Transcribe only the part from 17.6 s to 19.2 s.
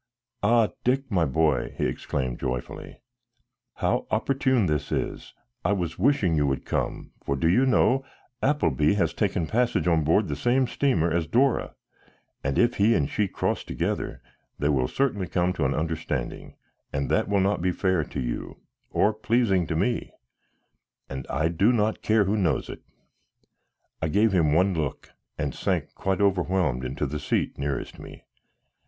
be fair to you, or